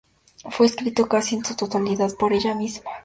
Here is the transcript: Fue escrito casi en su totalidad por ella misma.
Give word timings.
Fue 0.49 0.65
escrito 0.65 1.07
casi 1.07 1.35
en 1.35 1.45
su 1.45 1.55
totalidad 1.55 2.11
por 2.17 2.33
ella 2.33 2.55
misma. 2.55 2.89